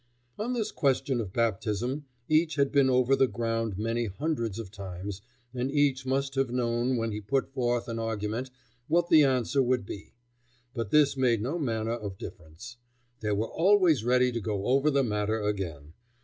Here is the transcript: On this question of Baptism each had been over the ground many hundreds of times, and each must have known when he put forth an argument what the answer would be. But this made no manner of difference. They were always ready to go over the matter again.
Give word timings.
On 0.39 0.53
this 0.53 0.71
question 0.71 1.21
of 1.21 1.31
Baptism 1.31 2.05
each 2.27 2.55
had 2.55 2.71
been 2.71 2.89
over 2.89 3.15
the 3.15 3.27
ground 3.27 3.77
many 3.77 4.05
hundreds 4.07 4.57
of 4.57 4.71
times, 4.71 5.21
and 5.53 5.71
each 5.71 6.07
must 6.07 6.33
have 6.33 6.49
known 6.49 6.97
when 6.97 7.11
he 7.11 7.21
put 7.21 7.53
forth 7.53 7.87
an 7.87 7.99
argument 7.99 8.49
what 8.87 9.09
the 9.09 9.21
answer 9.21 9.61
would 9.61 9.85
be. 9.85 10.15
But 10.73 10.89
this 10.89 11.15
made 11.15 11.43
no 11.43 11.59
manner 11.59 11.91
of 11.93 12.17
difference. 12.17 12.77
They 13.19 13.31
were 13.33 13.45
always 13.45 14.03
ready 14.03 14.31
to 14.31 14.41
go 14.41 14.65
over 14.65 14.89
the 14.89 15.03
matter 15.03 15.39
again. 15.43 15.93